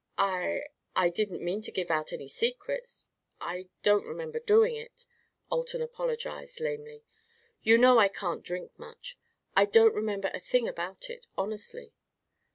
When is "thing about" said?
10.39-11.11